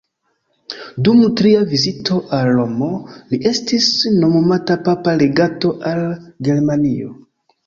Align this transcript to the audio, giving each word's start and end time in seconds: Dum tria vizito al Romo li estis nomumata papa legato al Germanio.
Dum 1.07 1.19
tria 1.41 1.59
vizito 1.73 2.17
al 2.37 2.49
Romo 2.59 2.87
li 3.35 3.41
estis 3.51 3.91
nomumata 4.23 4.79
papa 4.89 5.15
legato 5.21 5.75
al 5.93 6.03
Germanio. 6.51 7.15